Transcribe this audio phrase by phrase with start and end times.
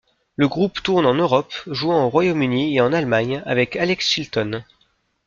[0.35, 4.63] Le groupe tourne en Europe, jouant au Royaume-Uni et en Allemagne, avec Alex Chilton.